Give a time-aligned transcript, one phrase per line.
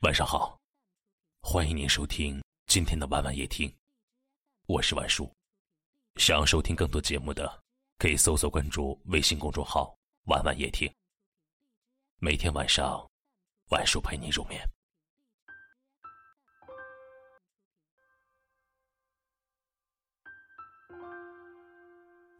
[0.00, 0.60] 晚上好，
[1.40, 3.74] 欢迎您收听今天的晚晚夜听，
[4.66, 5.26] 我是晚叔。
[6.16, 7.64] 想要收听更多节目的，
[7.96, 9.96] 可以搜索关注微信公众号
[10.28, 10.92] “晚晚夜听”。
[12.20, 13.10] 每天晚上，
[13.70, 14.60] 晚叔陪你入眠。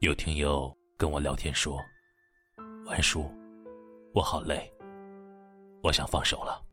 [0.00, 1.82] 有听友跟我聊天说
[2.84, 3.32] ：“晚叔，
[4.12, 4.70] 我好累，
[5.82, 6.64] 我想放手了。”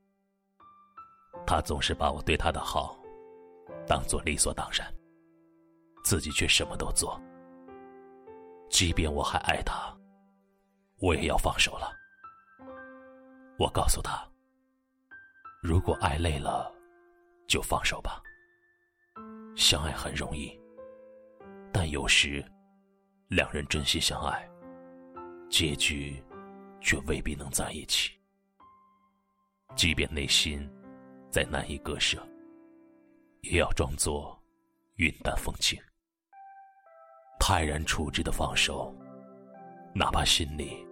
[1.45, 2.97] 他总是把我对他的好
[3.87, 4.91] 当做理所当然，
[6.03, 7.19] 自己却什么都做。
[8.69, 9.95] 即便我还爱他，
[10.99, 11.91] 我也要放手了。
[13.59, 14.25] 我告诉他
[15.61, 16.73] ：“如果爱累了，
[17.47, 18.21] 就放手吧。
[19.55, 20.59] 相爱很容易，
[21.71, 22.43] 但有时
[23.27, 24.49] 两人真心相爱，
[25.49, 26.23] 结局
[26.81, 28.11] 却未必能在一起。
[29.75, 30.67] 即便内心……”
[31.33, 32.23] 再难以割舍，
[33.41, 34.39] 也要装作
[34.97, 35.75] 云淡风轻，
[37.39, 38.95] 泰然处之的放手。
[39.95, 40.85] 哪怕心里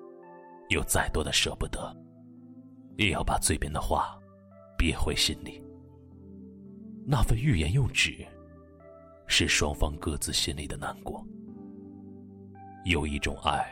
[0.70, 1.96] 有再多的舍不得，
[2.98, 4.20] 也要把嘴边的话
[4.76, 5.64] 憋回心里。
[7.06, 8.28] 那份欲言又止，
[9.28, 11.24] 是双方各自心里的难过。
[12.86, 13.64] 有一种爱，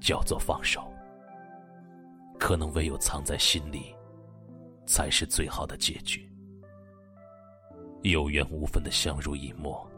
[0.00, 0.90] 叫做放手，
[2.40, 3.94] 可能唯有藏在心里。
[4.86, 6.30] 才是最好的结局。
[8.02, 9.88] 有缘无分的相濡以沫，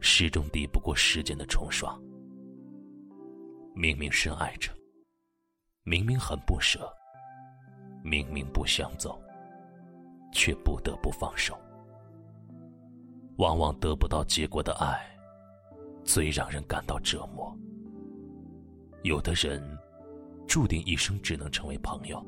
[0.00, 1.98] 始终抵不过时间的冲刷。
[3.74, 4.70] 明明深爱着，
[5.82, 6.92] 明明很不舍，
[8.04, 9.18] 明明不想走，
[10.32, 11.58] 却不得不放手。
[13.38, 15.00] 往往得不到结果的爱，
[16.04, 17.56] 最让人感到折磨。
[19.02, 19.62] 有的人，
[20.46, 22.22] 注定一生只能成为朋友。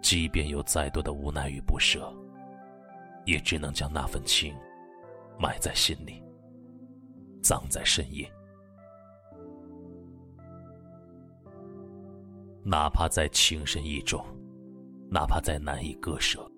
[0.00, 2.12] 即便有再多的无奈与不舍，
[3.24, 4.54] 也只能将那份情
[5.38, 6.22] 埋在心里，
[7.42, 8.30] 葬在深夜。
[12.64, 14.24] 哪怕再情深意重，
[15.10, 16.50] 哪怕再难以割舍，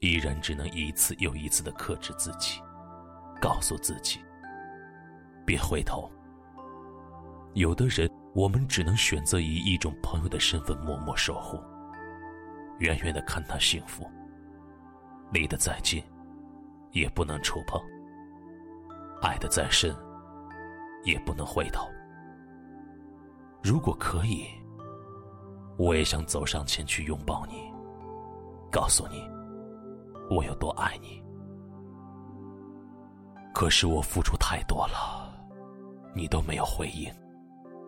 [0.00, 2.60] 依然只能一次又一次的克制自己，
[3.40, 4.20] 告诉自己
[5.46, 6.10] 别回头。
[7.54, 11.58] 有的人，我们只能选择以一种朋友的身份默默守护。
[12.78, 14.08] 远远的看他幸福，
[15.30, 16.02] 离得再近，
[16.92, 17.80] 也不能触碰；
[19.20, 19.94] 爱得再深，
[21.04, 21.86] 也不能回头。
[23.62, 24.46] 如果可以，
[25.78, 27.62] 我也想走上前去拥抱你，
[28.70, 29.22] 告诉你
[30.28, 31.22] 我有多爱你。
[33.54, 35.32] 可是我付出太多了，
[36.14, 37.12] 你都没有回应，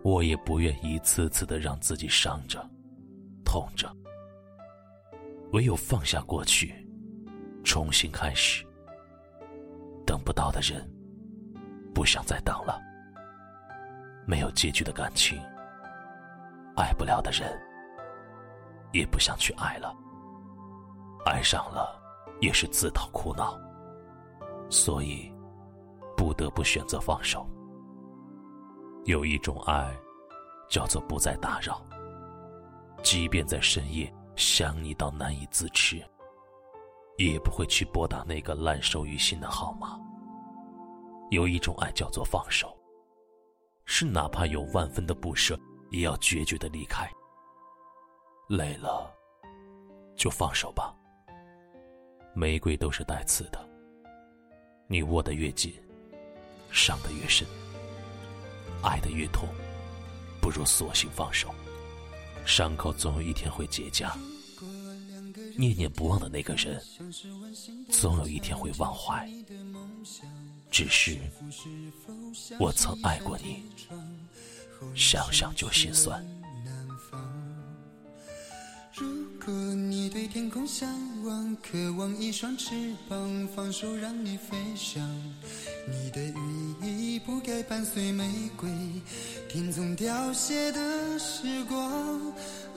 [0.02, 2.64] 我也不愿一次次的让自己伤着、
[3.44, 3.90] 痛着。
[5.54, 6.74] 唯有放下过去，
[7.62, 8.66] 重新开始。
[10.04, 10.84] 等不到的人，
[11.94, 12.82] 不想再等了。
[14.26, 15.40] 没有结局的感情，
[16.74, 17.56] 爱不了的人，
[18.92, 19.94] 也不想去爱了。
[21.24, 22.02] 爱上了，
[22.40, 23.56] 也是自讨苦恼。
[24.68, 25.32] 所以，
[26.16, 27.48] 不得不选择放手。
[29.04, 29.94] 有一种爱，
[30.68, 31.80] 叫做不再打扰。
[33.04, 34.12] 即便在深夜。
[34.36, 36.04] 想你到难以自持，
[37.18, 39.98] 也不会去拨打那个烂熟于心的号码。
[41.30, 42.76] 有一种爱叫做放手，
[43.84, 45.58] 是哪怕有万分的不舍，
[45.90, 47.10] 也要决绝的离开。
[48.48, 49.12] 累了，
[50.16, 50.94] 就放手吧。
[52.34, 53.68] 玫瑰都是带刺的，
[54.88, 55.72] 你握得越紧，
[56.70, 57.46] 伤得越深，
[58.82, 59.48] 爱得越痛，
[60.40, 61.54] 不如索性放手。
[62.44, 64.12] 伤口总有一天会结痂，
[65.56, 66.80] 念念不忘的那个人，
[67.90, 69.28] 总有一天会忘怀。
[70.70, 71.18] 只是
[72.58, 73.62] 我曾爱过你，
[74.94, 76.24] 想想就心酸。
[78.96, 79.04] 如
[79.44, 80.88] 果你对天空向
[81.24, 85.02] 往，渴望一双翅膀，放手让你飞翔。
[85.88, 86.22] 你的
[86.80, 88.24] 羽翼不该伴随玫
[88.56, 88.70] 瑰，
[89.48, 92.20] 听从凋谢的时光。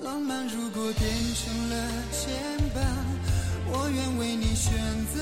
[0.02, 2.34] 浪漫如果变成了牵
[2.74, 2.82] 绊，
[3.72, 4.74] 我愿为你选
[5.14, 5.22] 择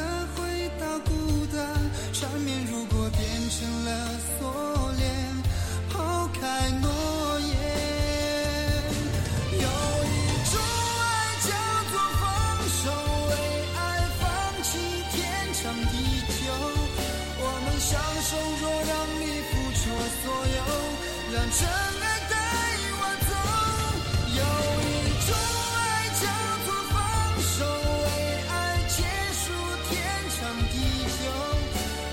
[17.75, 19.91] 敢相守，若让你付出
[20.23, 20.59] 所有，
[21.33, 22.33] 让真爱带
[22.95, 23.29] 我走。
[24.31, 24.41] 有
[24.81, 24.89] 一
[25.27, 25.29] 种
[25.75, 25.77] 爱
[26.15, 26.23] 叫
[26.65, 26.95] 做放
[27.43, 27.59] 手，
[28.05, 28.07] 为
[28.47, 28.53] 爱
[28.87, 29.03] 结
[29.43, 29.43] 束
[29.89, 29.93] 天
[30.39, 30.39] 长
[30.71, 30.73] 地
[31.19, 31.23] 久。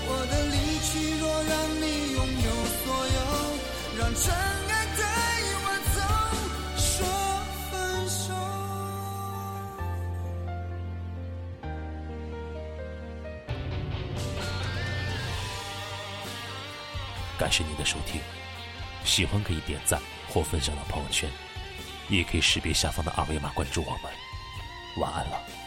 [0.05, 2.51] 我的离去若让你拥有
[2.83, 3.17] 所有，
[3.99, 4.52] 让真。
[17.43, 18.21] 感谢您的收听，
[19.03, 19.99] 喜欢可以点赞
[20.29, 21.29] 或分享到朋友圈，
[22.07, 24.09] 也可以识别下方的二维码关注我们。
[24.95, 25.62] 晚安了。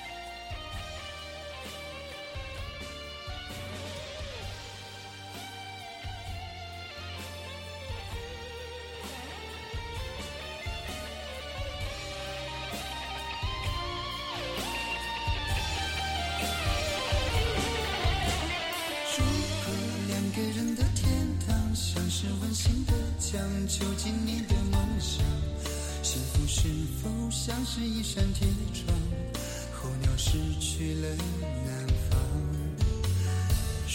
[23.68, 25.24] 囚禁你的梦想，
[26.00, 26.68] 幸福是
[27.02, 28.96] 否像是一扇铁窗？
[29.72, 31.08] 候鸟失去了
[31.64, 32.20] 南方。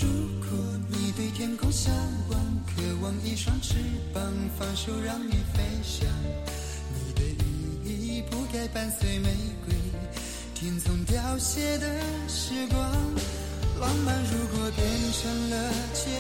[0.02, 0.08] 如
[0.42, 0.50] 果
[0.90, 1.94] 你对天空向
[2.30, 3.76] 往，渴望一双翅
[4.14, 4.22] 膀，
[4.60, 6.06] 放手让你飞翔。
[6.94, 7.22] 你的
[7.86, 9.30] 羽翼不该伴随玫
[9.66, 9.74] 瑰，
[10.54, 11.88] 听从凋谢的
[12.28, 12.80] 时光。
[13.80, 16.12] 浪漫如果变成了肩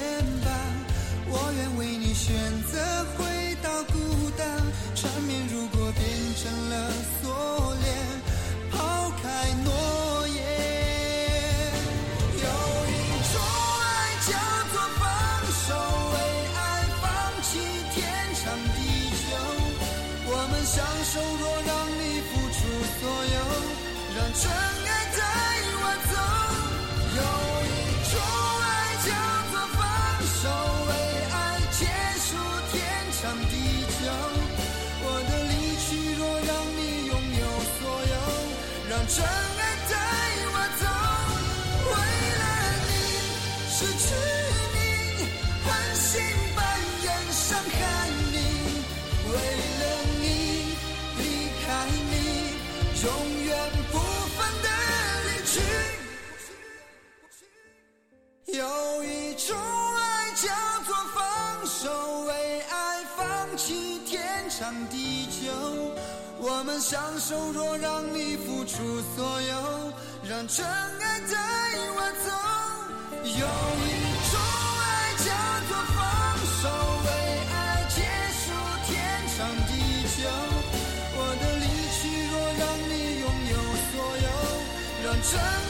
[20.63, 22.59] 享受若让你付出
[22.99, 23.35] 所有，
[24.15, 25.19] 让真爱带
[25.81, 26.13] 我走。
[27.17, 27.21] 有
[27.65, 27.69] 一
[28.11, 28.13] 种
[28.61, 28.65] 爱
[29.03, 29.09] 叫
[29.51, 29.79] 做放
[30.41, 30.43] 手，
[30.87, 30.89] 为
[31.33, 31.35] 爱
[31.71, 31.81] 结
[32.21, 32.29] 束
[32.71, 32.73] 天
[33.21, 33.53] 长地
[33.99, 34.01] 久。
[35.03, 37.43] 我的离去若让你拥有
[37.77, 38.13] 所有，
[38.89, 39.50] 让真爱。
[64.89, 65.51] 地久。
[66.39, 69.93] 我们相守，若让你付出所有，
[70.27, 71.37] 让真爱带
[71.95, 72.29] 我走。
[73.23, 73.89] 有一
[74.31, 74.33] 种
[74.81, 74.83] 爱
[75.17, 75.29] 叫
[75.69, 75.99] 做放
[76.61, 76.63] 手，
[77.05, 77.07] 为
[77.53, 77.55] 爱
[77.89, 78.01] 结
[78.41, 78.43] 束
[78.87, 78.89] 天
[79.37, 79.71] 长地
[80.17, 80.19] 久。
[81.13, 81.63] 我的离
[81.97, 82.01] 去，
[82.31, 83.53] 若让你拥有
[83.91, 84.27] 所有，
[85.05, 85.60] 让真。